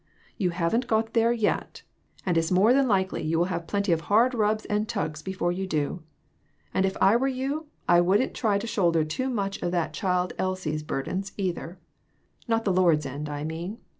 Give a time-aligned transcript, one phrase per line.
[0.35, 1.83] You haven't got there yet;
[2.25, 4.89] and its more than likely you will have plenty of hard rubs and 432 j.
[4.89, 4.97] s.
[4.97, 5.07] R.
[5.07, 6.03] tugs before you do.
[6.73, 10.33] And if I were you, I wouldn't try to shoulder too much of that child
[10.39, 11.77] Elsie's burdens, either
[12.47, 13.77] not the Lord's end, I mean.